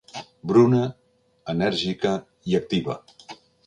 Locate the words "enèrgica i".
1.55-2.61